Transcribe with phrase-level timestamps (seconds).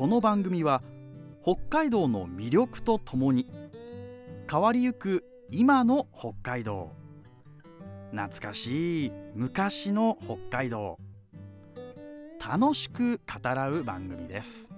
[0.00, 0.82] この番組は
[1.42, 3.46] 北海道の魅力とともに
[4.50, 6.92] 変わりゆく今の北海道。
[8.10, 10.98] 懐かしい昔の北海道。
[12.40, 14.70] 楽しく語らう番組です。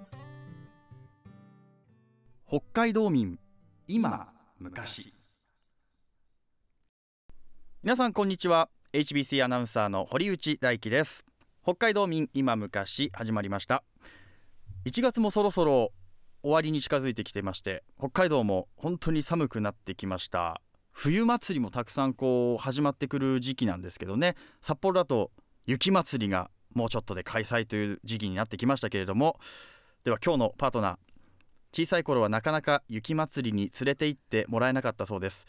[2.49, 3.39] 北海道民
[3.87, 5.13] 今昔。
[7.85, 8.69] 皆さんこんにちは。
[8.93, 11.25] HBC アナウンサーの堀内大輝です。
[11.63, 13.85] 北海道民今昔始まりました。
[14.85, 15.93] 1月もそろそろ
[16.43, 20.61] 終わりに近づいてきてまして北海道も本当に寒くなってきました。
[20.91, 24.35] 冬祭りもたくさんこう始まってくる時期なんですけどね。
[24.61, 25.31] 札幌だと
[25.67, 29.39] 雪祭りがもうちょっとで開催という時期になってきましたけれども。
[30.05, 30.97] では今日のパートナー
[31.73, 35.47] 小さい頃はなかなか雪祭りに連れて行ってもらえなかったそうです。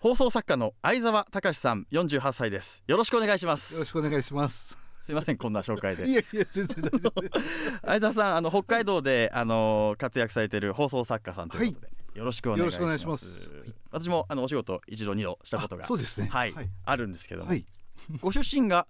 [0.00, 2.82] 放送作家の相沢隆さん48歳です。
[2.86, 3.74] よろしくお願いします。
[3.74, 4.83] よろしくお願いします。
[5.04, 6.08] すいませんこんな紹介で。
[6.08, 7.22] いやいや全然大丈夫
[7.84, 12.78] 相沢さんあの北海道であの活躍されている放送作家さんということで、よろしくお願いします。
[12.78, 13.52] よろしくお願いします。
[13.52, 13.74] はい。
[13.90, 16.28] 私もあのお仕事一度二度したことがあそうですね。
[16.28, 16.70] はい、はい。
[16.86, 17.66] あるんですけども、はい。
[18.22, 18.86] ご出身が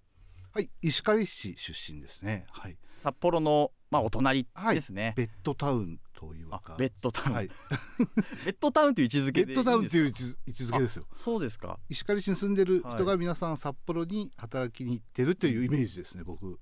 [0.52, 0.70] はい。
[0.83, 2.46] 石狩市出身ですね。
[2.52, 2.77] はい。
[2.98, 7.48] 札幌のまあお隣はいですね、ベッドタウンというあかベッドタウン、はい。
[8.47, 10.23] ベッドタウンという位置づけでベッドタウンというう位置
[10.62, 11.07] づけですよ。
[11.15, 11.79] そうですか。
[11.89, 16.59] 石狩市に住んでる人はいが皆さん札幌に働きに行ってるというイメージですね僕。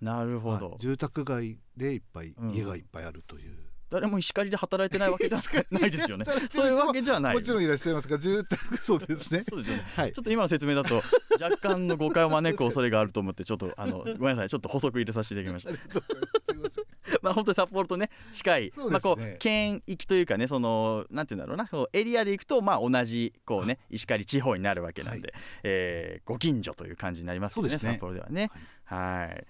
[0.00, 0.78] なるほど、はい。
[0.78, 2.50] 住宅街でいっぱいうん。
[2.50, 3.58] 家がいっぱいあるという
[3.90, 5.38] 誰も石狩で働いてないわけじゃ
[5.70, 6.24] ないですよね。
[6.50, 7.34] そういうわけじゃない。
[7.34, 9.44] もちろんいらっしゃいますが住宅そうですね。
[9.48, 10.12] そうですよねはい。
[10.12, 11.02] ちょっと今の説明だと
[11.40, 14.48] 若干の誤解を招く恐れがあると思ってちょっとあの ごめんなさい。
[14.48, 16.00] ちょっと補足入れさせていただきました
[17.22, 27.92] まあ本当に札幌とね近い、まあこう県域というかねそのなんていうんだろうなこうエリアで行くとまあ同じこうね石狩地方になるわけなんで、えーご近所という感じになりますよねすね。
[27.92, 28.50] 札幌ではね。
[28.84, 29.46] はい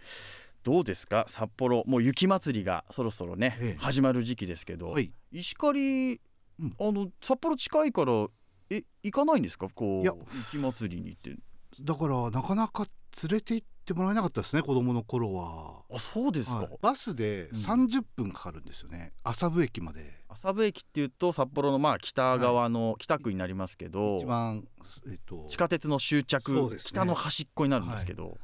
[0.66, 1.26] どうですか？
[1.28, 3.80] 札幌もう雪祭りがそろそろね、ええ。
[3.80, 5.12] 始まる時期ですけど、はい。
[5.30, 6.20] 石狩、
[6.58, 6.74] うん。
[6.80, 8.26] あの札幌近いから
[8.70, 9.68] え行かないんですか？
[9.72, 10.12] こういや。
[10.52, 11.36] 雪祭りに行って。
[11.82, 12.84] だからなかなか
[13.22, 15.84] 連れて行ってもらえなかったですね子供の頃は。
[15.88, 16.68] あそうですか、はい。
[16.82, 17.58] バスでうん。
[17.58, 20.00] 30分かかるんですよね、麻布駅まで。
[20.28, 24.66] 麻布駅っていうと札幌のまあ北側の北区になりますけど、一番
[25.06, 26.78] えっと地下鉄の終着、ね。
[26.84, 28.36] 北の端っこになるんですけど、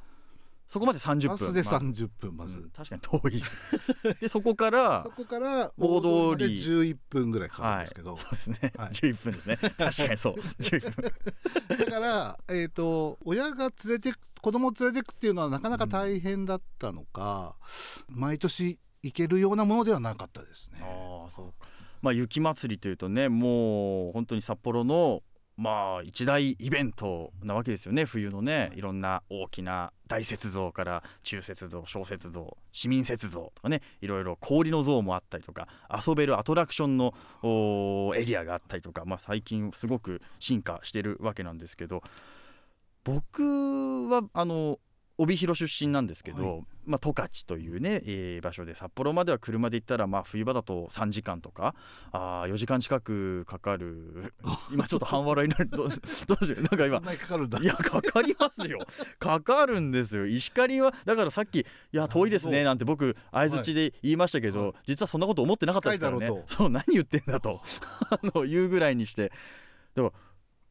[0.72, 1.28] そこまで30分。
[1.28, 3.42] バスでまあ30分まず、うん確かに遠い
[4.20, 6.30] で そこからそこから大通り。
[6.30, 8.88] まで11分ぐらいかかるんですけど、はい、そうですね、はい。
[8.88, 9.56] 11分ですね。
[9.56, 10.34] 確かにそう。
[10.60, 10.90] 11
[11.68, 11.76] 分。
[11.76, 17.54] だから、えー、と親が連れてく子供を連れてくっていうのはなかなか大変だったのか、
[18.08, 20.78] 毎年行けるようなものではなかったですね。
[20.80, 21.68] ああそうか。
[22.00, 25.22] まあ雪祭りというとねもう本当に札幌の
[25.56, 28.04] まあ一大イベントなわけですよね。
[28.04, 28.80] 冬のねい。
[28.80, 35.68] ろんな大きな大雪像から中雪像小雪像市民雪像とかねいろいろ氷の像もあったりとか
[36.06, 37.14] 遊べるアトラクションの
[38.16, 42.02] エリアがあったりとか、まあ、最近すごく進化してるわけなんですけど
[43.04, 44.78] 僕はあの
[45.22, 51.74] 帯広出身なんですけど、はまあ、十勝というね、えー場所で札幌までは車で行ったら、まあ、冬場だと3時間とか
[52.10, 54.34] あ4時間近くかかる
[54.74, 55.68] 今ちょっと半笑いになる。
[55.70, 56.62] どうどうしよう。
[56.62, 57.58] なんか今かかるんだ。
[57.60, 58.78] いやかかりますよ。
[59.18, 60.26] かかるんですよ。
[60.26, 64.74] 石狩はだからさっき「いや遠いですね」なんて僕相づちで言いましたけど、はい。
[64.86, 66.42] 実はそんなこと思ってなかったですからね。
[66.46, 67.60] そう何言ってんだと。
[68.10, 69.30] あの言うぐらいにして。
[69.94, 70.12] だから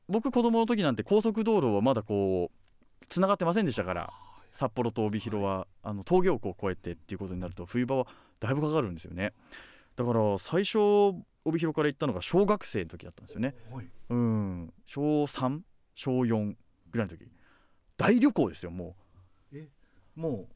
[0.09, 4.13] 僕子供の時なんて高速道路はまだこうつながってませんでしたから
[4.51, 8.07] 札幌と帯広はあの峠をこう越えてっていうことになると冬場は
[8.39, 9.34] だいぶかかるんですよね。
[9.95, 10.78] だから最初
[11.44, 13.56] 帯広から行ったのが小学生の時だったんですよね。
[13.72, 13.88] はい。
[14.09, 14.73] うん。
[14.85, 15.62] 小3
[15.95, 16.56] 小4
[16.91, 17.25] ぐらいの時。
[17.97, 18.95] 大旅行ですよも
[20.16, 20.47] も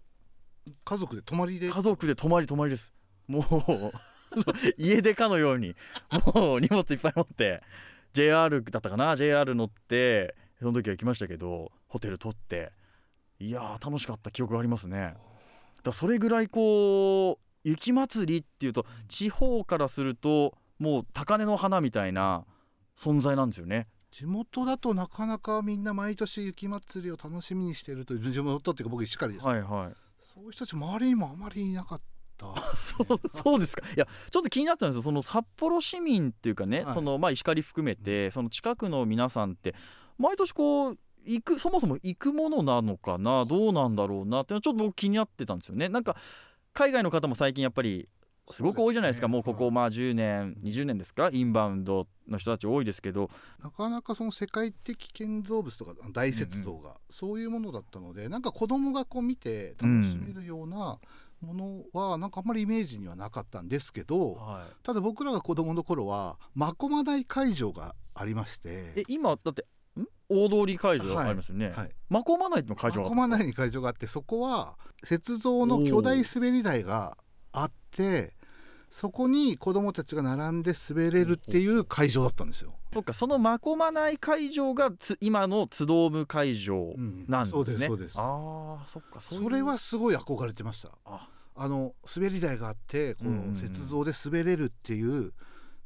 [0.68, 1.68] う家族で泊まりで？
[1.68, 2.94] う家族で泊まり泊まりです。
[3.28, 3.44] もう
[4.78, 5.76] 家出かのように。
[6.34, 7.64] もう荷物いっぱい持って。
[8.14, 12.72] JR だったかな？JR 乗ってその時は行きましたけどホテル取って
[13.40, 15.16] いやー楽しかった記憶がありますね。
[15.84, 22.46] だそれぐらいこう雪祭りっていうと地方からするともう高嶺の花みたいな
[22.98, 23.88] 存在なんですよね。
[24.12, 29.94] 地元だとなかなかみんな毎年雪祭りを楽しみにしてるという地元っていうか僕石狩です、はいはい。
[30.22, 32.00] そういう人たち周りにもあまりいなかっ
[32.38, 32.56] た。
[32.76, 33.86] そうそうですか。
[33.88, 35.02] いやちょっと気になったんですよ。
[35.02, 36.94] その札幌市民っていうかね、はい。
[36.94, 39.76] そのまあ石狩含めてその近くの皆さんって
[40.18, 43.46] 毎年こう行くそもそも行くものなのかな？
[43.46, 44.42] どうなんだろうな？
[44.42, 45.90] っていうのはちょっと僕気になってたんですよね。
[45.90, 46.16] なんか
[46.74, 48.08] 海外の方も最近やっぱり
[48.52, 49.28] すごく多いじゃないですか。
[49.28, 49.34] ね。
[49.34, 51.30] もうここまあ10年20年ですか？
[51.34, 53.30] インバウンドの人たち多いですけど。
[53.64, 61.00] なかなかその世界的建造物とか大雪像が、そういうものだったのでなんか子供がこう見て楽しめるような
[61.42, 69.66] ものはなんかあんまりイメージにはなかったんですけどはただ僕らが子供の頃は真駒台会場がありましい、えて今だってん
[70.30, 71.90] 大通会場ありますよね、はい。
[72.10, 74.78] 真駒内の会場真駒台に会場があってそこは
[75.10, 77.18] 雪像の巨大滑り台が
[77.52, 78.34] あって
[78.90, 82.76] そこに子供たちが並んで滑れるっていう会場だったんですよ。
[82.94, 87.26] そっかその真駒内会場がつ今の津ドーム会場うん。
[87.28, 88.16] なんですね、そうですそうです。
[88.18, 90.92] ああそっかそれはすごい憧れてました。
[91.06, 93.54] ああの滑り台があってこうんうんうん。
[93.56, 95.34] う雪像で滑れるっていう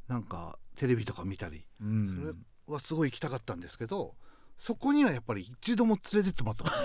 [0.06, 1.66] なんかテレビとか見たり。
[1.82, 2.06] うん。
[2.06, 2.32] それ
[2.72, 4.14] はすごい行きたかったんですけど
[4.60, 6.84] そこにはやっぱり一度も連れてってもらったことない。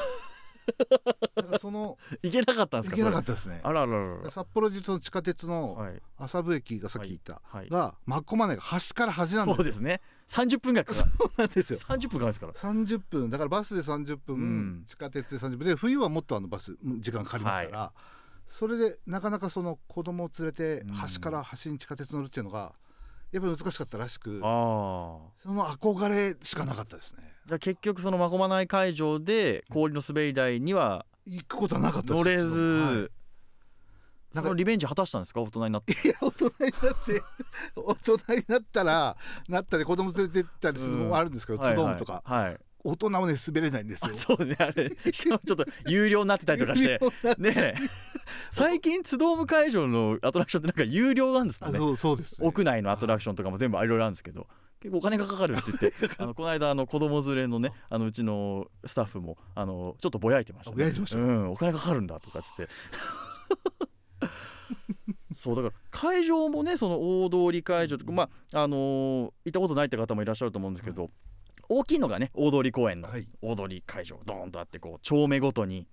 [1.36, 3.60] だからその行けなかったんですか行けなかっったですね。
[3.64, 6.02] あらららら札幌でいうと地下鉄のはい。
[6.18, 7.70] 麻布駅がさっき言った、はい。
[7.70, 9.56] が真っ駒内が端から端なんですよ。
[9.58, 10.00] そうですね。
[10.30, 11.12] 30分ぐらいかかる。
[11.12, 11.80] そうなんですよ。
[11.80, 12.54] 30分かですから。
[12.54, 13.30] 30分。
[13.30, 14.84] だからバスで30分、うん。
[14.88, 15.68] 地下鉄で30分。
[15.68, 17.94] で冬はもっとあのバスうん時間かかりますから、
[18.48, 20.94] それでなかなかその子供を連れてうん。
[20.94, 22.74] 端から端に地下鉄乗るっていうのが
[23.34, 33.12] やっぱり難しかったらしくその憧れしかなかったですねじゃあ結局その真駒内会場で氷の滑り台には行くことはなかった乗れず、はい。
[34.34, 35.42] そのリベンジ果たしたんですか？
[35.42, 35.94] 大人になって。
[35.94, 37.22] いや大人になって
[37.76, 39.16] 大人になったら
[39.48, 42.42] なったで子供連れて行ったりするのもあるんですけど、ツドームとか、はい。
[42.42, 44.16] はい、はい大人はね滑れないんですあよ。
[44.16, 44.56] そうね。
[44.60, 47.00] あれ しかもちょっと有料になってたりとかして。
[47.40, 47.76] ねえ。
[48.52, 51.78] 最近津ドーム会場のアトラクションってなんか有料なんですもんね。
[51.78, 54.48] あそうそうですね、屋内のアトラクションとかも全部いろいろあるんですけど
[54.86, 57.98] 結構お金がかかるって言ってあのこの間あの子供連れのねあ。
[57.98, 62.70] のうちのスタッフもあのちょっとぼやいてました、ぼやいてましたうん、お金かかるんだとかっつって。
[65.36, 71.10] そうだから会場もねその大通会場とかまああのー行ったことないって方もいらっしゃると思うんですけど、
[71.68, 73.28] 大きいのがね大通公園のはい。
[73.42, 75.88] 大通会場ドーンとあってこう町目ごとに、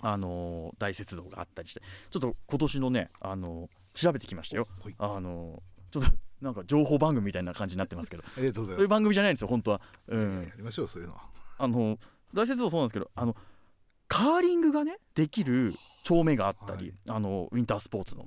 [0.00, 3.70] あのー大雪像があったりしてちょっと今年のね、あのー
[4.00, 4.66] 調べてきましたよ。
[4.82, 4.94] はい。
[4.98, 8.22] あのーちょっとなんか情報番組みたいな感じになってますけど。
[8.36, 8.74] ありがとうございます。
[8.76, 9.80] そういう番組じゃないんですよ本当は。
[10.08, 10.42] うん。
[10.42, 11.22] やりましょうそういうのは。
[11.58, 11.98] あの
[12.32, 13.36] 大雪像そうなんですけどあの
[14.08, 17.16] カーリングがねできる町名があったり、はい。
[17.16, 18.26] あのウィンタースポーツの。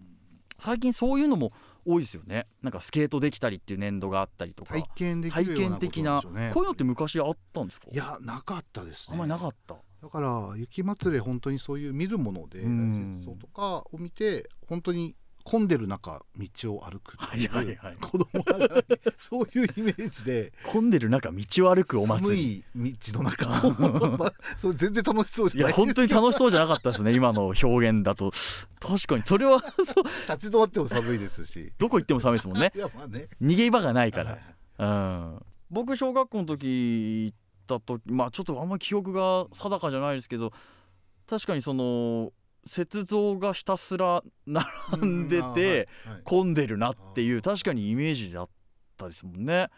[0.60, 1.51] 最近そういうのも
[1.83, 2.48] 多いですよね。
[2.62, 4.74] なんかスケートできたりっていう年度があったりとか。
[4.75, 6.21] 体験でき体るようなこと験的な。
[6.21, 7.88] こういうのって昔あったんですか？
[7.92, 9.13] いやなかったですね。
[9.13, 9.75] あんまりなかった。
[10.01, 13.38] だから雪まつり本当にそういう見るものでうん。
[13.39, 17.98] とかを見て本当に混んでる中道を歩くっていう、はいはいはい。
[18.00, 18.84] 子供ながらに
[19.18, 22.90] そういうイメージで 混んでる中道を歩くお寒祭り。
[22.92, 28.31] い道の中を、 まあ、それ全然楽しそうじいやゃない本当に楽しそうじゃなかったですね 今の表現だと。
[28.80, 31.72] 確かにそれは立ち止まっても寒いですし。
[31.78, 32.72] どこ行っても寒いですもんね。
[32.75, 33.28] いやまあね。
[33.42, 34.31] 逃げ場がないから。
[34.31, 37.38] はいうん、僕小学校の時行っ
[37.68, 40.51] た時まあちょっとあんまり記憶が定かじゃないですけど
[41.28, 42.31] 確かにその
[42.65, 44.65] 雪像がひたすら並
[45.06, 45.89] んでて
[46.24, 48.50] 混んでるなっていう確かにイメージだっ
[48.98, 49.69] たですもんね。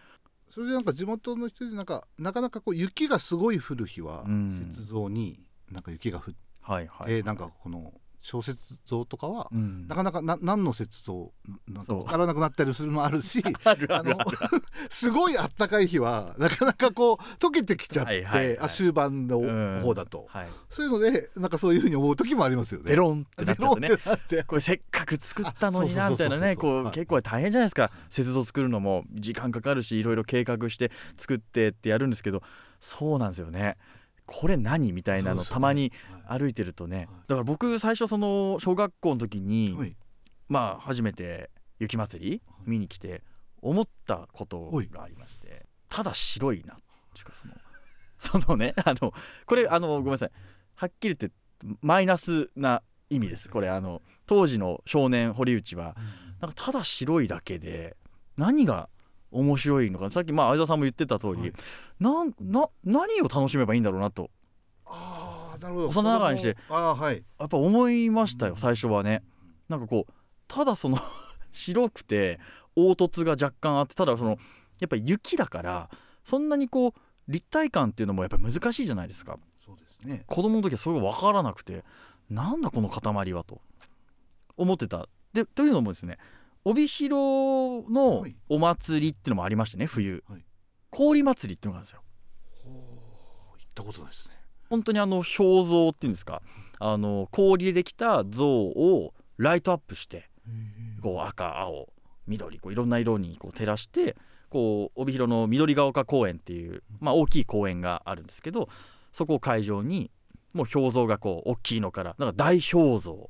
[0.49, 5.39] それでなんか地元の人でなんかなかなかこう雪がすごい降る日はうん雪像に
[5.71, 7.07] なんか雪が降っはいはい。
[7.07, 7.93] てなんかこの
[8.25, 9.87] 小雪像とかはうん。
[9.87, 11.31] なかなかな何の雪像？
[11.67, 13.43] なんか分からなくなったりするのもあるし。
[14.89, 18.55] すごいあったかい日はなかなかこう溶けてきちゃっはいはいはい。
[18.55, 19.81] てあ終盤のうん。
[19.81, 20.25] 方だと。
[20.29, 20.47] はい。
[20.69, 22.87] そういうのでなんかそういうふうに思う時もありますよね。
[22.87, 23.89] デロンってなっちゃってね。
[23.93, 26.55] ってこれせっかく作ったのになあみたいなね。
[26.55, 27.91] こう結構大変じゃないですか。
[28.09, 32.41] 雪像作るのも時間かかるしいろいろ計画して作ってってやるんですけど
[32.79, 33.77] そうなんですよね。
[34.25, 34.91] これ何？
[34.91, 37.07] みたいなのたまにはい歩いてるとねはい。
[37.27, 39.95] だから僕最初その小学校の時にはい。
[40.47, 43.23] まあ初めて雪まつり見に来て
[43.61, 46.77] 思ったことはいがありましてただ白いなっ
[47.13, 47.53] ていうかその
[48.45, 49.13] そのねあの
[49.45, 50.31] これあのごめんなさい。
[50.75, 51.31] はっきり言って
[51.81, 53.49] マイナスな意味です。
[53.49, 55.95] これあの当時の少年堀内は
[56.41, 57.95] なんかただ白いだけで
[58.37, 58.89] 何が
[59.31, 60.11] 面白いのか。
[60.11, 61.53] さっきまあ相沢さんも言ってた通り、はい。
[61.99, 64.31] なんな何を楽しめばいいんだろうなと
[65.57, 65.87] なるほど。
[65.89, 66.57] 幼ながらにして。
[66.69, 67.23] ああはい。
[67.39, 69.23] やっぱ思いましたよ最初はね。
[69.69, 70.13] なんかこう
[70.47, 70.97] ただその
[71.51, 72.39] 白くて
[72.75, 74.37] 凹凸が若干あってただその
[74.79, 75.89] やっぱり雪だから
[76.23, 76.93] そんなにこう
[77.27, 79.39] 立体感っていうのもやっぱ難しいじゃないですか。
[79.65, 80.23] そうですね。
[80.27, 81.83] 子供の時はそれが分からなくて
[82.29, 83.61] なんだこの塊はと
[84.57, 85.07] 思ってた。
[85.33, 86.17] でというのもですね
[86.63, 88.35] 帯広のはい。
[88.49, 90.45] お祭りっていうのもありましてね冬、はい。
[90.89, 92.01] 氷祭りっていうのがあるんですよ。
[92.65, 94.35] 行ったことないですね
[94.75, 96.41] 本当にあの氷像っていうんですか？
[96.79, 100.29] あの氷でできた像をライトアップして
[101.01, 101.87] こう赤青
[102.27, 104.17] 緑こういろんな色にこう照らして
[104.49, 108.69] こう帯広の緑が丘公園っていう、まあ、大きい公園があるんですけど
[109.11, 110.11] そこを会場に
[110.53, 113.29] もう氷像がこう大きいのからなんか大氷像。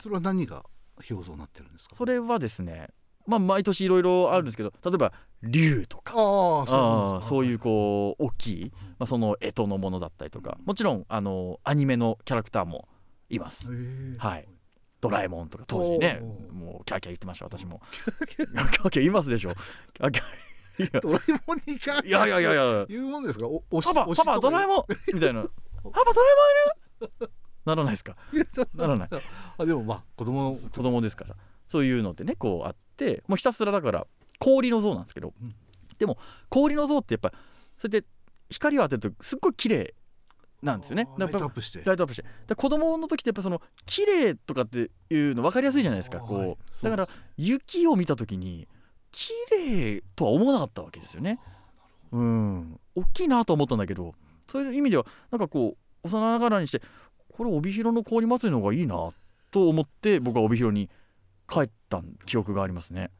[0.00, 0.64] それは何が
[1.10, 1.96] 表像になってるんですか？
[1.96, 2.88] それはですね
[3.26, 5.12] まあ毎年いろいろあるんですけど例えば
[5.42, 6.12] 竜とか。
[6.16, 10.58] あそういううこう大きい、まあ、その干支のものだったりとか。
[10.64, 12.88] もちろんあのアニメのキャラクターも
[13.28, 13.70] います。
[14.18, 14.48] はい。
[15.00, 17.82] ドラえもんとか当時ねもうキャーキャー言ってました私も。
[18.28, 18.90] キャーキャー。
[19.00, 19.52] 言いますでしょ。
[19.92, 21.00] キャーキャー。
[21.00, 22.86] ドラえもんにかいやいやいやいや。
[22.88, 23.46] 言うもんですか？
[23.46, 25.42] おおしパパパパドラえもんみたいな。
[25.84, 26.26] パパドラ
[27.00, 27.30] えもんいる？
[27.64, 28.16] ならないですか？
[28.74, 29.08] ならない。
[29.58, 31.36] あでもまあ子供の子供ですから。
[31.68, 34.06] そういうのってねこうあってもうひたすらだから
[34.38, 35.54] 氷の像なんですけど、うん。
[35.98, 37.32] でも氷の像ってやっぱ
[37.76, 38.06] それで
[38.50, 39.94] 光を当てるとすっごい綺麗
[40.62, 41.08] なんですよね。
[41.18, 42.24] ライトアップしてライトアップして。
[42.46, 48.68] で子供の時ってやっぱその綺麗とかっていうの分かりやすいじゃないですかこう、はいだから雪を見た時に
[49.10, 51.38] 綺麗とは思わなかったわけですよね。
[52.12, 52.80] うん。
[52.94, 54.14] 大きいなとは思ったんだけど
[54.48, 56.80] そういう意味ではなんかこう幼ながらにして
[57.36, 59.10] これ帯広の氷祭りの方がいいな
[59.50, 60.88] と思って僕は帯広に
[61.48, 63.10] 帰った記憶がありますね。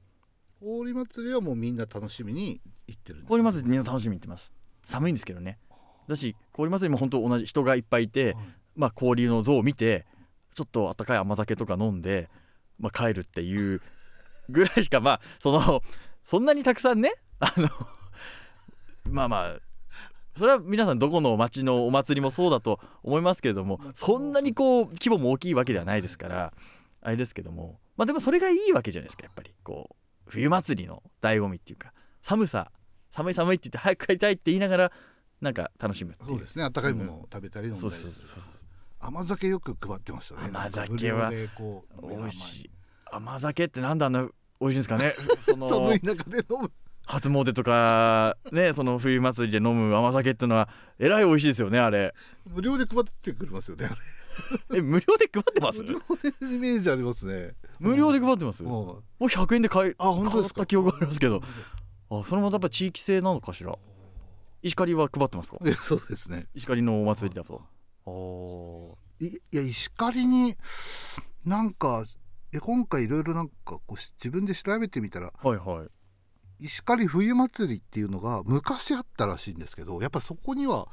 [0.60, 4.52] 氷祭りはもうみんな楽しみに行ってる氷祭りみんな楽しみに行ってます。
[4.84, 5.58] 寒いんですけどね。
[6.08, 8.44] だし氷祭りも本当同じ人がいっぱいいて、はい。
[8.76, 10.06] まあ、氷の像を見て
[10.54, 12.28] ちょっと温かい甘酒とか飲んで、
[12.78, 13.80] まあ、帰るっていう
[14.48, 15.82] ぐらいしかまあその
[16.24, 17.68] そんなにたくさんねあの
[19.04, 19.58] まあまあ
[20.36, 26.52] それは皆さんどこの町のお祭りもそうだと思いますけれどもそんなにこう規模も大きいわけではないですから
[27.02, 29.52] あれですけどもまあでもそれがいいわけじゃないですかやっぱり。
[29.62, 29.96] こう
[30.26, 31.92] 冬祭りの醍醐味っていうか。
[32.22, 32.70] 寒さ
[33.10, 34.92] 寒い寒いって言って早く帰りたいって言いながら
[35.40, 36.64] なんか楽しむそうですね。
[36.64, 38.42] 温かいものを食べたり飲んだそうりするそうそう。
[39.00, 40.48] 甘酒よく配ってましたね。
[40.48, 41.48] 甘酒は美
[42.26, 42.70] 味しい。
[43.12, 44.26] 甘酒ってなんであんな
[44.60, 45.12] 美味しいんですかね？
[45.44, 46.72] その寒い中で飲む。
[47.06, 52.14] 初詣とかねその冬祭りで飲む甘酒ってのはえらい美味しいですよねあれ。
[52.46, 53.94] 無料で配ってくれますよねあれ
[54.74, 55.82] え無料で配ってます？
[55.82, 55.98] 無料
[56.48, 57.54] でイメージありますね。
[57.78, 58.62] 無料で配ってます？
[58.62, 60.58] ももうう100円で買いあ本当ですか？
[60.58, 61.42] 買った記憶がありますけど。
[62.10, 63.76] あそれもやっぱ地域性なのかしら？
[64.62, 65.58] 石狩は配ってますか？
[65.76, 66.46] そうですね。
[66.54, 67.62] 石狩のお祭りだと。
[68.06, 70.56] おいいや石狩に
[71.44, 72.04] なんか
[72.52, 75.88] いや今回いろいろなんかこうし自分で調べてみたらーはいはい。
[76.60, 80.88] 石狩冬祭りっていうのが昔あったらしいんですけどやっぱそこには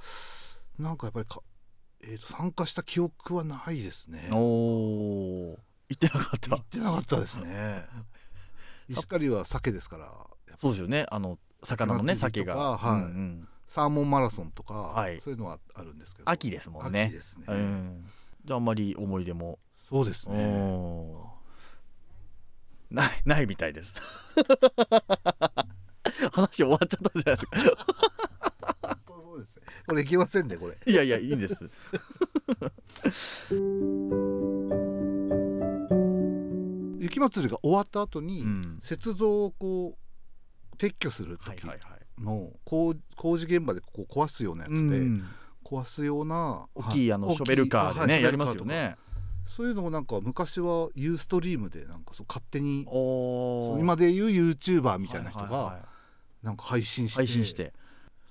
[0.79, 1.41] なんかやっぱりか、
[2.03, 4.29] えー、と参加した記憶はないですね。
[4.33, 6.49] おお行ってなかった。
[6.51, 7.85] 行ってなかったですね。
[8.87, 10.27] 石狩は鮭ですから
[10.57, 11.05] そうですよね。
[11.11, 13.01] あの魚のね鮭が、はい。
[13.01, 13.47] うんうん。
[13.67, 15.21] サーモンマラソンとか、はい。
[15.21, 16.29] そういうのはあるんですけど。
[16.29, 17.03] 秋ですもんね。
[17.03, 18.11] 秋ですね、うん。
[18.43, 19.59] じゃああんまり思い出も。
[19.89, 21.15] そうですね。
[22.89, 23.93] ないないみたいです。
[26.33, 28.40] 話終わっちゃったんじゃないですか
[29.91, 30.77] これいけませんねこれ。
[30.85, 31.69] いやいやいいんです。
[36.97, 38.79] 雪祭りが終わった後に、うん。
[38.89, 42.23] 雪像をこう撤去する時はいはいはい。
[42.23, 45.25] の工工事現場でここ壊すようなやつで、うん。
[45.65, 48.95] 壊すような大きいあのはショベルカーでね、はいやりますよね。
[49.45, 53.67] そういうのをなんか昔はユーストリームでなんかそう勝手におー。
[53.71, 55.79] そう今でいう YouTuber みたいな人が
[56.41, 57.73] なんか配信して配信して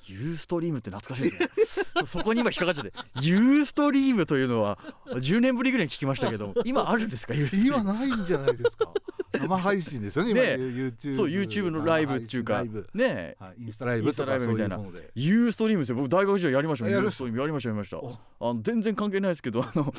[0.06, 2.02] ユーストリームって懐かしいですね。
[2.06, 2.92] そこに今引っかかっちゃって。
[3.22, 7.34] ユーストリームというのは10年ぶりぐらいに聞きましたけど今あるんですか？
[7.34, 7.80] ユーストリーム。
[7.82, 8.92] 今ないんじゃないですか？
[9.32, 10.40] 生配信ですよね今。
[10.40, 12.64] ね YouTube そう YouTube のライブっていうか。
[12.94, 15.10] ねはい、インスタライブとかそういうので。
[15.14, 15.96] ユーストリームですよ。
[15.96, 16.92] 僕大学時代やりましたもん。
[16.92, 17.24] あやりました？
[17.24, 17.98] ユーストリームやりましたやりました。
[17.98, 18.18] お。
[18.50, 19.92] あの全然関係ないですけどあの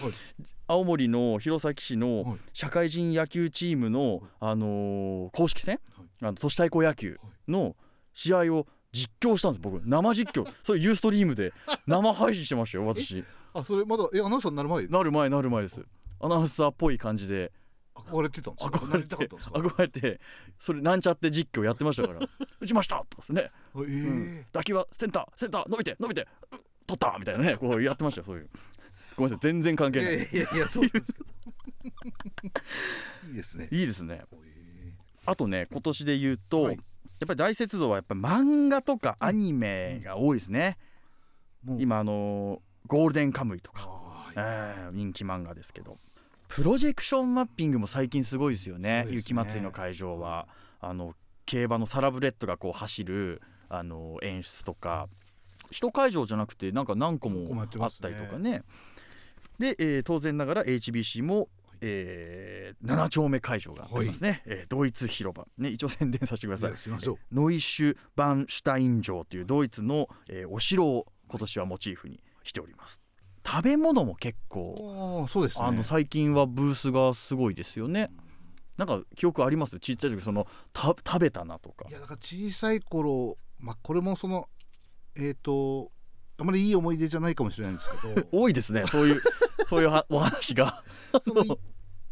[0.68, 2.38] 青森の弘前市のはい。
[2.54, 6.08] 社会人野球チームの、あのー公式戦、はい。
[6.22, 7.18] あの都市対抗野球
[7.48, 7.76] の
[8.14, 9.80] 試合を実況したんです僕。
[9.86, 10.54] 生実況。
[10.64, 11.54] それユーストリームで。
[11.88, 13.24] 生配信してましたよ私。
[13.54, 14.88] あそれまだえアナウンサーになる前？
[14.88, 15.84] なる前なる前です。
[16.20, 17.52] アナウンサーっぽい感じで。
[17.94, 18.78] 憧れてたんですか？
[18.80, 20.22] 憧れて憧れて
[20.58, 22.20] それなんちゃって実況やってましたから。
[22.60, 23.52] 打ちましたとかですね。
[23.76, 23.80] え。
[23.80, 26.22] ー打球はセンターセンター伸びて伸びて。
[26.22, 26.28] う
[26.88, 28.50] 取ったみたいなねこうやってましたよそういう。
[29.16, 30.16] ごめんなさい全然関係ない。
[30.16, 31.26] いやいやそうですけど。
[33.28, 33.68] いいですね。
[33.72, 34.24] いいですね。
[34.44, 34.94] え。
[35.26, 36.80] あとね今年で言うと、はい
[37.22, 40.78] やっぱり大雪像はやっぱ漫画とかアニメが多いですね、
[41.68, 43.88] う今あのーゴールデンカムイとか、
[44.36, 45.98] えー人気漫画ですけど。
[46.48, 49.06] プロジェクションマッピングも最近すごいですよね。
[49.06, 49.12] ね。
[49.12, 50.48] 雪祭りの会場は。
[50.82, 51.14] あの
[51.46, 55.08] 競馬のサラブレッドがこう走るあの演出とか。
[55.70, 57.70] 一会場じゃなくてなんか何個もあっ
[58.02, 58.64] たりとかね。
[59.60, 61.50] で、えー当然ながら HBC も、
[61.82, 65.46] え7丁目会場がありますね、えードイツ広場。
[65.58, 66.70] ね一応宣伝させてください。
[66.70, 73.02] いやしましょうノイシュ・バンシュタイン城というドイツの、えーお城を今年はモチーフにしております。
[73.46, 75.66] 食べ物も結構そうですね。
[75.66, 78.10] あの最近はブースがすごいですよね。
[78.78, 79.80] なんか記憶あります？
[79.80, 81.86] ちっちゃい時そのた食べたなとか。
[81.90, 84.48] いやだから小さい頃まあこれもその
[85.16, 85.92] えっ、と
[86.38, 88.28] あまりいい思い出じゃないかもしれないんですけど。
[88.32, 88.86] 多いですね。
[88.88, 89.22] そういう
[89.68, 90.84] そういうはお話が。
[91.22, 91.58] その 1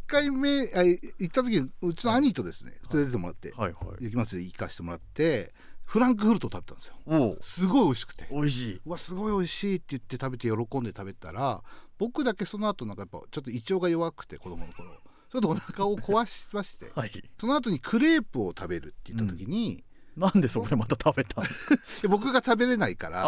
[0.07, 4.03] 回目あ行った時にうちの兄とですね連れてってもらってはいはい。
[4.03, 7.37] 雪祭り行かしてもらってフランクフルトを食べたんですよ。
[7.41, 8.27] すごい美味しくて。
[8.31, 8.81] 美味しい。
[8.85, 11.63] うわすごい美味しいって言って食べて喜んで食べたら
[11.97, 14.89] 僕だけその後なんかやっぱちょっと胃腸が弱くて子供の頃。
[15.31, 17.11] ちょっとお腹を壊しましてはい。
[17.39, 19.83] その後にクレープを食べるって言った時に、
[20.19, 21.47] なんでそこでまた食べたの？
[22.01, 23.25] で僕が食べれないから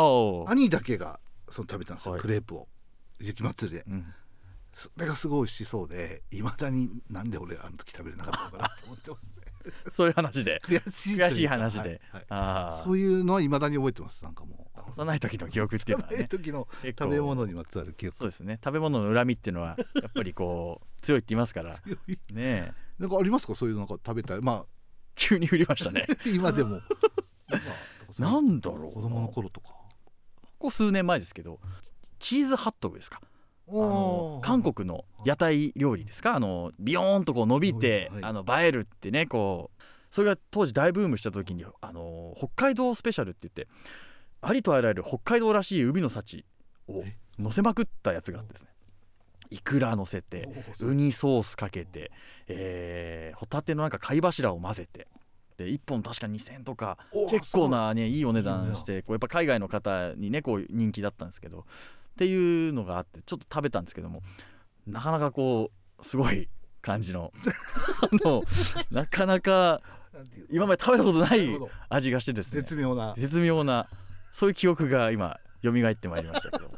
[0.47, 1.19] 兄だけが
[1.49, 2.21] その食べたんですよ、はい。
[2.21, 2.67] クレープを。
[3.19, 3.83] 雪祭りで。
[3.87, 4.13] うん。
[4.73, 9.23] それがすごい美味しそうでいまだになんで俺あの時食べれなかったのかなと思ってます。
[9.23, 9.41] ね
[9.91, 10.59] そういう話で。
[10.65, 12.25] 悔しい話で、はいはい。
[12.29, 12.83] ああ。
[12.83, 14.89] そういうのはいまだに覚えてますなんかもう。
[14.89, 18.17] 幼い時の記憶っていうのは幼いね時の食べ物にまつわる記憶。
[18.17, 18.59] そうですね。
[18.63, 21.75] 食べ物の恨みっていうのはやっぱりこう強いって言いますから。
[21.79, 22.11] 強い。
[22.11, 22.73] ねえ。
[22.97, 23.55] なんかありますか？
[23.55, 24.65] そういうのなんか食べたいま
[25.21, 26.05] 急に振りましたね。
[26.09, 26.81] あ 今でも。
[28.17, 29.69] 今なんだろう子供の頃とか。
[29.69, 29.77] こ
[30.57, 31.59] こ数年前ですけど
[32.19, 33.21] チーズハットグですか？
[33.69, 36.35] あの韓国の屋台料理ですか？
[36.35, 38.23] あのビヨーンとこう伸びて、はい。
[38.23, 39.81] あの映えるってねこう。
[40.09, 43.69] それが当時大ブームした時にあの北海道スペシャルって言って
[44.41, 46.43] ありとあらゆる北海道らしい海の幸
[46.89, 47.17] をえ？
[47.39, 48.71] 乗せまくったやつがあってですね
[49.51, 52.11] イクラ乗せてウニソースかけて、
[52.47, 55.07] えーホタテのなんか貝柱を混ぜて
[55.57, 56.97] で1本確か2000円とか
[57.29, 61.63] 結構なねいいお値段してこうやっぱ海外の方にねこう人気だったんですけどっ
[62.17, 64.21] ていうのがあってちょっと食べたんですけども
[64.85, 66.49] なかなかこうすごい
[66.81, 67.31] 感じの
[68.01, 68.43] あの
[68.91, 69.81] なかなか
[70.49, 71.47] 今まで食べたことなない
[71.89, 72.61] 味がしてですね。
[72.61, 73.13] 絶妙な。
[73.15, 73.87] 絶妙な
[74.33, 76.71] そういう記憶が今蘇ってまいりましたけど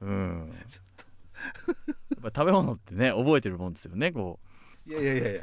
[0.00, 0.52] うん
[2.30, 4.38] ぱ食べ物ってね覚えてるもんですよねこ
[4.86, 5.42] いやいやいやいや。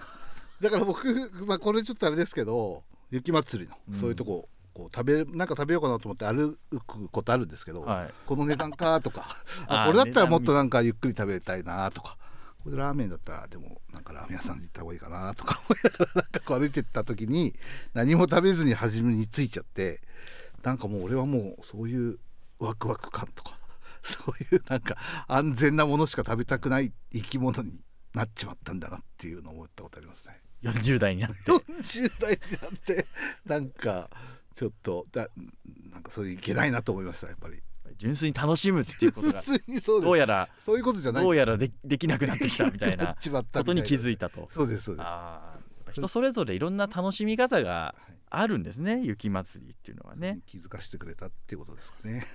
[0.61, 1.07] だから僕、
[1.45, 3.95] まあ、これちょっとあれですけど雪祭りのうん。
[3.95, 8.13] そういうとこ、こう食べなんか食べようかなと思って歩くことあるんですけど、うはい。
[8.25, 9.27] この値段かとか
[9.85, 12.17] これだったらもっとなんかゆっくり食べたいなとか
[12.63, 17.53] これラーメンだったらでもなんかラーメン屋さんに行った方がいいかなとか 思いながらなんかこう歩いてった時に
[17.93, 20.01] 何も食べずに初めについちゃって
[20.63, 22.17] なんかもう俺はもうそういう
[22.59, 23.57] ワクワク感とか
[24.05, 24.95] そういうなんか
[25.27, 27.81] 安全なものしか食べたくない生き物に
[28.13, 30.39] なっちまったんだなっていうのを思ったことありますね。
[30.63, 33.05] 40代になって40代になって
[33.45, 34.09] なんか
[34.53, 35.27] ちょっとだ
[35.91, 37.61] なんかそれいけないなと思いましたやっぱり。
[37.97, 44.47] 純粋に楽しむっていうことが普通にそうですどうやらそういうことじゃないどうやらでできなくなってきたみたいなことに気いづいたと。
[44.51, 45.09] そうですそうです
[45.93, 47.95] 人それぞれいろんな楽しみ方が
[48.29, 50.39] あるんですね雪祭りっていうのはね。
[50.45, 52.25] 気づかせてくれたっていうことですかね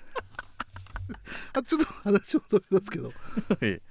[1.53, 3.09] あちょっと話戻りますけど。
[3.61, 3.83] はい。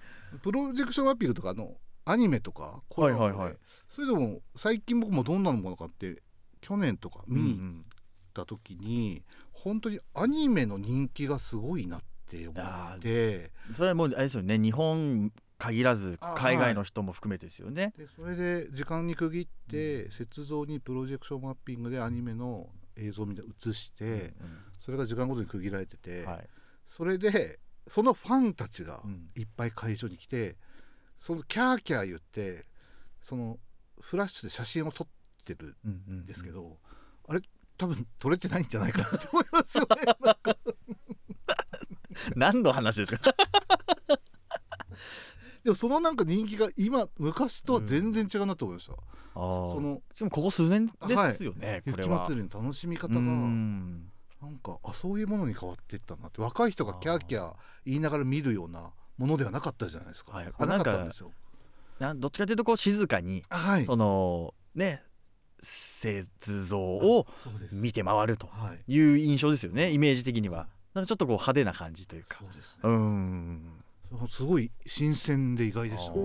[0.42, 3.58] プロジェクションマッピングとかのアニメとかコラボではいはいはい。
[3.90, 6.22] それでも最近僕もどんなのものかって
[6.62, 7.86] 去年とか見に行っうん。
[8.34, 14.58] た時に、本当にアニメの人気がすごいなって思ってうんそれはもうあれですよね。
[14.60, 17.94] 日本限らずあ海外の人も含めてですよね。
[17.98, 24.34] でそれで時間に区切って雪像にプロジェクションマッピングでアニメの映像をみんな映して
[24.80, 26.50] それが時間ごとに区切られてて、はい
[26.90, 29.30] それでそのファンたちがうん。
[29.36, 30.58] いっぱい会場に来て
[31.20, 32.66] そのキャーキャー言って
[33.22, 33.58] その
[34.02, 35.08] フラッシュで写真を撮っ
[35.46, 36.26] てるうんうんん。
[36.26, 36.78] ですけど、
[37.28, 37.42] あれ
[37.78, 39.88] 多分撮れてないんじゃないかなって思いますよね。
[42.36, 43.34] 何の話ですか？
[45.64, 48.96] でもそのなんか人気が今昔とは全然違うなと思いました、あ
[49.36, 50.94] そーのしかもここ数年で
[51.34, 52.20] すよね、これ雪は。
[52.26, 54.09] 祭りの楽しみ方うがん
[54.42, 57.54] なんかあそういうものに変わっていったなって若い人がキャーキャー
[57.86, 60.52] 言いながら見るようなものではなかったじゃないですか、はい。
[60.58, 61.32] あなかったんですよ。
[62.00, 63.86] どっちかというとこう静かにあはい。
[63.86, 65.04] そのね
[65.62, 66.26] 雪
[66.68, 67.28] 像を
[67.74, 68.80] 見て回るとはい。
[68.94, 70.68] いう印象ですよねイメージ的には。
[70.94, 72.38] なんかちょっとこう派手な感じというか。
[72.40, 72.82] そうですね。
[72.84, 73.84] うん。
[74.30, 76.20] すごい新鮮で意外でしたね。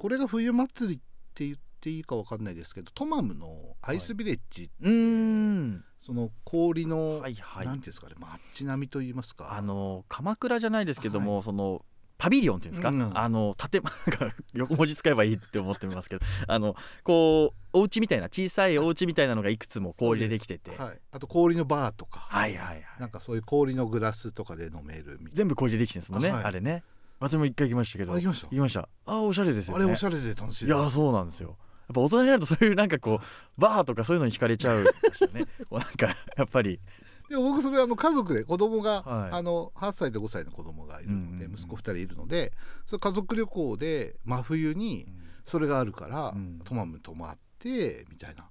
[0.00, 1.00] これが冬祭りっ
[1.32, 5.84] て言っていいかわかんないですけどトマムのアイスビレッジ、うーん。
[6.00, 7.66] その氷の、はいはい。
[7.66, 9.54] なんていうんですかね街並みと言いますか。
[9.56, 11.84] あの鎌倉じゃないですけども、その
[12.18, 22.84] パビリオンっていうんですか、うんあの建なんか横文字使えばいいって思ってますけど あのこうお家みたいな小さいお家みたいなのがいくつも氷でできてて、はい、あと氷のバーとか、はいはいはい。
[23.00, 26.44] なんかそういう氷のグラスとかで飲めるみたい全部氷でできてるんですもんね、あはい。
[26.44, 26.84] あれね。
[27.18, 28.12] 私も一回行きましたけど。
[28.12, 28.46] なあ行きました？
[28.48, 28.88] 行きました。
[29.06, 31.50] あおしゃれですよあねれおしゃれで楽しいいやそうなんですよ。
[31.50, 31.54] や
[31.90, 35.46] っぱ大人になるとそういうなんかこうバーとかそういうのに惹かれちゃうんですよね。
[35.70, 36.80] なんかやっぱり。
[37.28, 39.30] でも僕それあの家族で子供が、はい。
[39.32, 41.52] あの8歳と5歳の子供がいるので、うんうんうん。
[41.54, 42.52] 息子2人いるので
[42.86, 45.08] それ家族旅行で真冬に
[45.46, 46.60] それがあるから、うん。
[46.64, 48.48] トマムに泊まってみたいな。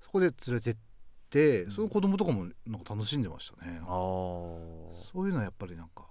[0.00, 0.76] そこで連れてっ
[1.30, 1.70] て、うん。
[1.70, 3.80] その子供とかもなんか楽しんでましたね。
[3.82, 6.06] ああそういうのはやっぱりなんか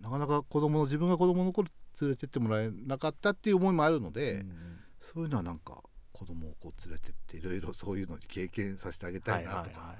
[0.00, 1.68] なかなか子供の自分が子供の頃
[2.00, 4.44] 連れてってもらえなかったっていう思いもあるので、
[5.12, 9.94] そういうのはなんか子供をこう連れてっていろいろそういうのに経験させてあげたいなとか、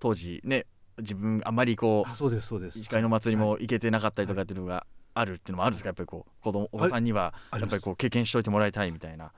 [0.00, 0.66] 当時ね
[0.98, 2.78] 自分あまりこあそうですそうでうす。
[2.78, 5.88] 医師会の祭りはいも行けてなかったりとかっていうのがあるっていうのもあるんですか？
[5.88, 9.32] やっぱりこう子供お子さんにはやっぱりこう経験しといてもらいたいみたいな。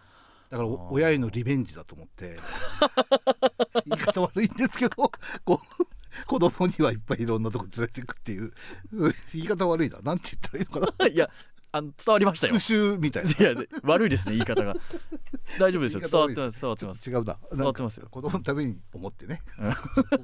[0.51, 2.37] だから親へのリベンジだと思って
[3.87, 5.11] 言い方悪いんですけど
[5.45, 8.53] こう子供にはいっぱいいろんなとこ連れていくっていう
[9.33, 9.99] 言い方悪いな。
[10.01, 11.07] なんて言ったらいいのかな。
[11.11, 11.29] いや
[11.77, 12.53] あの伝わりましたよ。
[12.53, 13.31] 復習みたいな。
[13.31, 14.75] いやで悪いですね言い方が。
[15.59, 16.01] 大丈夫ですよ。
[16.01, 17.11] 伝わってます伝わってます。
[17.11, 17.39] 違うな。
[17.51, 18.09] 伝わってますよ。
[18.09, 19.43] 子供のために思ってね。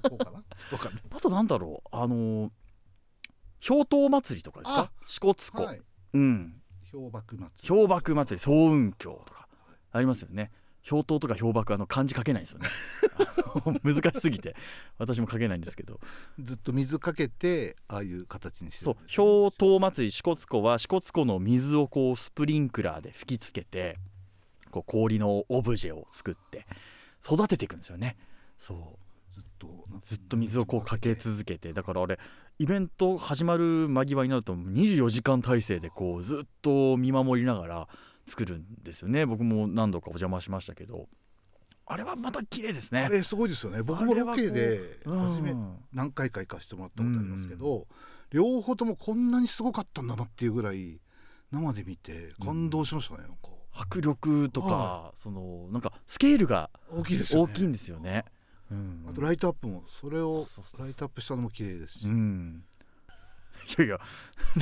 [0.09, 0.43] こうかな。
[0.71, 1.89] とかねあとなんだろう。
[1.97, 2.51] あのー
[3.67, 4.81] 氷濤祭りとかですか？
[4.81, 5.83] あ支笏湖、はい。
[6.15, 6.63] うん。
[6.93, 7.69] 氷瀑祭り。
[7.69, 9.49] 氷瀑祭り総雲峡とか。
[9.93, 10.51] ありますよね
[10.89, 12.69] 氷濤とか氷瀑あの漢字書けないんですよね。
[13.83, 14.57] 難しすぎて。
[14.99, 16.01] 私も書けないんですけど。
[16.39, 23.99] ずっと水かけてああいう形にしてそうるんですよ氷濤祭り支笏湖は支笏湖の水をこうスプリンクラーで吹きつけて
[24.71, 26.67] こう氷のオブジェを作って
[27.25, 28.17] 育てていくんですよね。
[28.59, 28.79] そう。
[29.33, 31.73] ずっとずっと水をこうかけ続けて。
[31.73, 32.19] だからあれ
[32.59, 37.89] イベント始まる間際になると24時間体制でこうずっと見守りながら
[38.31, 39.27] 作るんですよね。
[39.27, 41.09] 僕も何度かお邪魔しましたけど。
[41.87, 43.01] あれはまた綺麗ですね。
[43.01, 43.83] あれすごいですよね。
[43.83, 45.55] 僕もロケでうん初め
[45.93, 47.89] 何回か行かせてもらったことありますけど、
[48.31, 51.01] 両方ともこんなにすごかったんだなっていうぐらい
[51.51, 53.51] 生で見て感動しましたね、なんか。
[53.73, 57.53] 迫力とか、はそのなんかスケールが大きいですよね。
[57.53, 58.25] 大きいんですよね。
[58.71, 59.05] うん。
[59.09, 60.47] あとライトアップもそれを
[60.79, 62.63] ライトアップしたのも綺麗ですし、うん
[63.79, 64.01] いやいや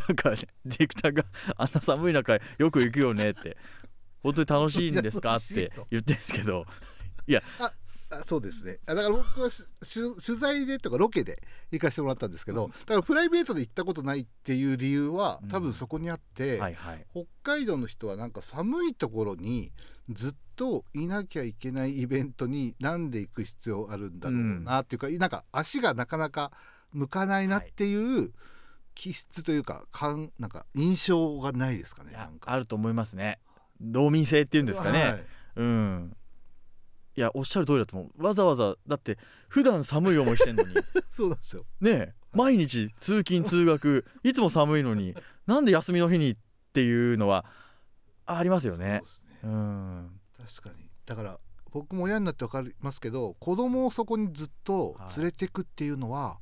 [0.09, 1.25] なんかディレクターが
[1.57, 3.57] あんな寒い中よく行くよねって
[4.23, 5.37] 本当に楽しいんですか？
[5.37, 6.67] って言ってるんですけど。
[8.11, 8.77] あそうですね。
[8.87, 17.07] あだから僕はし取取材でとかロケで行かせてもらったんですけど、だからプライベートで行ったことないっていう理由は多分そこにあって、はいはい。
[17.13, 19.73] 北海道の人はなんか寒いところに
[20.09, 26.51] ずっといなきゃいけないイベントになんで行く必要あるんだろうなっていうか、なんか足がなかなか
[26.93, 28.33] 向かないなっていう
[28.99, 32.51] 気質というかかんなんか印象がないですかねなんか。
[32.51, 33.39] あると思いますね。
[33.81, 35.25] 道民性っていうんですかね、はい。
[35.55, 36.17] うん。
[37.15, 38.23] いやおっしゃる通りだと思う。
[38.23, 39.17] わざわざだって
[39.49, 40.75] 普段寒い思いしてんのに。
[41.13, 41.65] そうなんですよ。
[41.81, 45.15] ねえ毎日通勤通学いつも寒いのに
[45.47, 46.37] なんで休みの日にっ
[46.73, 47.45] ていうのは
[48.27, 48.85] ありますよね。
[48.85, 49.03] ね。
[49.45, 50.21] うん。
[50.37, 50.91] 確かに。
[51.07, 56.41] だから僕も親になって分かりますけど子供をそこにずっと連れてくっていうのは、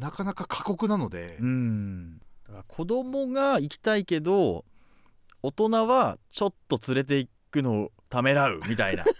[0.00, 2.18] なかなか過酷なので、うん。
[2.46, 4.64] だから子供が行きたいけど
[5.42, 9.04] 大人はちょっと連れて行くのをためらうみたいな。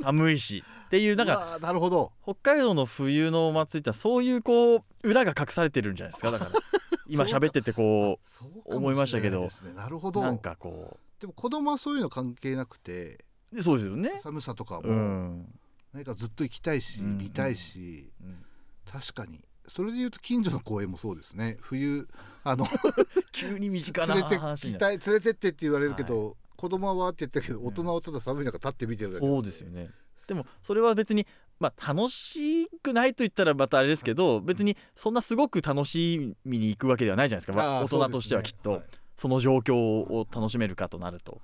[0.00, 2.12] 寒いしっていうなんかなるほど。
[2.22, 6.30] 北海道の冬のお祭りってそういうこう裏が隠されてるんじゃないですか？
[6.30, 6.50] だから
[7.08, 9.48] 今喋っててこそう思いましたけど。
[9.74, 10.22] なるほうど。
[10.22, 13.24] なんかこでも子供はそういうの関係なくて
[13.60, 14.18] そうですよね。
[14.22, 15.52] 寒さとかうもん、
[15.92, 18.44] 何かずっと行きたいし、うん見たいしうん。
[18.90, 21.58] 確かにそれでいうと近所の公園もそうですね。
[21.60, 22.08] 冬
[22.44, 22.64] あの
[23.32, 27.66] 急に身近な連れてい連れてってって言われるけど、子供はわーって言ったけどうん。
[27.68, 29.26] 大人はただ寒い中立って見てるだけ。
[29.26, 29.90] そうですよね。
[30.26, 31.26] でもそれは別に
[31.58, 38.82] まあ楽しくないと言ったらまたあれですけど別にそんなすごく楽しみに行くわけではないじゃないですか、まあ大人としてはきっと
[39.16, 41.40] その状況を楽しめるかとなると。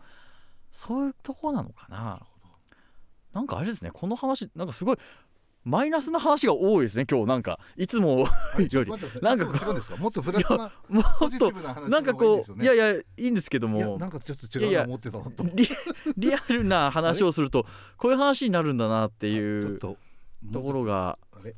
[0.70, 2.20] そういうとこなのかな。
[3.32, 3.90] なんかあれですね。
[3.92, 4.96] この話なんかすごい
[5.64, 7.58] マイナスな話が多いですね今日なんか。
[7.76, 8.90] いつもはい より。
[9.22, 9.96] なんか違うんですか？
[9.96, 11.04] もっとプラスなもっ
[11.38, 11.52] と
[11.88, 13.78] なんかこういやいやいいんですけども。
[13.78, 15.42] いやなんかちょっと違いうな思ってたのと。
[15.54, 15.68] リ
[16.18, 19.96] リアルな話をするとこういう話になるんだなっていうと
[20.52, 21.18] ところが。
[21.32, 21.54] あれ？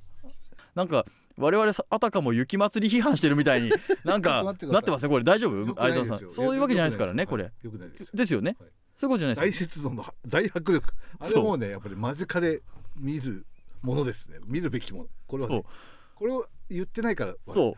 [0.75, 1.05] なんか
[1.37, 3.71] 我々さあたかも雪祭り批判してるみたいに
[4.05, 5.25] なんかなってますねこれ。
[5.25, 6.31] 大丈よ夫相沢さん。
[6.31, 7.51] そういうわけじゃないですからねこれ。
[8.14, 8.40] ですよ。
[8.40, 8.57] ね。
[8.61, 8.71] はい。
[8.97, 9.64] そういうことじゃない大ですか。
[9.64, 10.88] 雪像の大迫力。
[11.19, 12.62] あれはもうねやっぱり間近で
[12.97, 13.45] 見る
[13.83, 14.39] ものですね。
[14.49, 15.09] 見るべきもの。
[15.27, 15.59] これは、そう。
[15.59, 15.65] ね、
[16.15, 17.75] これを言ってないからそう。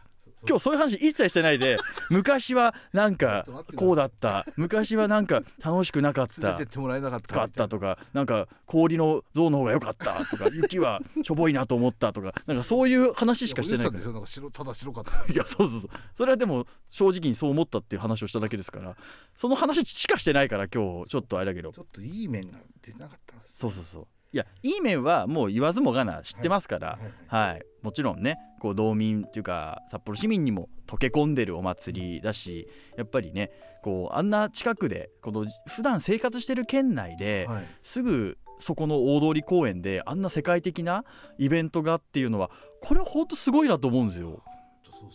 [0.47, 1.77] 今日そういう話一切してないで
[2.11, 4.45] 昔はなんかこうだった。
[4.57, 6.53] 昔はなんか楽しくなかった。
[6.53, 14.13] れてってもらえなかったかったとかなんか氷の像の方が良かったとか 雪はしょぼいなと思ったとかなんかそういう話しかしてないいやおじさんですよ。
[14.13, 15.11] なんか白ただ白かった。
[15.33, 15.91] いやそうそうそう。
[16.15, 18.97] それはでも正直にそう思ったっていう話をしただけですから。
[19.35, 21.73] その話しかしてないから今日ちょっとあれだけど。
[21.73, 26.88] ちょっといい面が出なかったんですそうそうそういやいい面はもう言わずもがな知ってますから。
[26.88, 27.62] はいはいはい。
[27.83, 37.64] もちろんねこう道民っていうか札幌市民にも溶け込んでるお祭りだしやっぱりねこうあんな近くでこの普段生活してる県内で、はい。
[37.83, 41.05] すぐそこの大通公園であんな世界的な
[41.38, 42.51] イベントがっていうのは
[42.83, 44.43] これは本当すごいなと思うんですよ。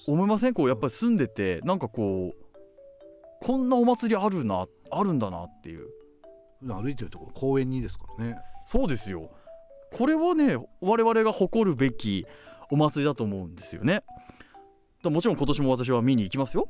[0.08, 0.54] 思いません？
[0.54, 5.88] こうやっぱり住んでてなんかこうこんなお祭りあるなあるんだなっていう。
[6.66, 9.30] 歩いてるところ公園にですからねそうですよ。
[9.92, 12.26] これはね我々が誇るべき
[12.72, 14.04] お祭りだと思うんですよね。
[15.04, 16.70] だもちろん今年も私は見に行きますよ。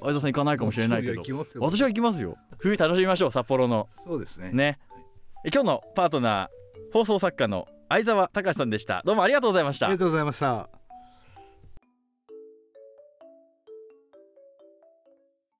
[0.00, 1.22] 相田さん行かないかもしれないけど。
[1.60, 2.36] 私は行きますよ。
[2.58, 3.88] 冬楽しみましょう札幌の。
[4.04, 4.52] そうですね。
[4.52, 4.78] ね。
[5.44, 9.02] え今日のパートナー放送作家の相沢隆さんでした。
[9.04, 9.86] どうもありがとうございました。
[9.86, 10.87] ありがとうございました